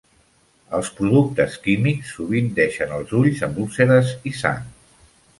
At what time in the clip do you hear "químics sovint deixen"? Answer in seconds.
1.67-2.95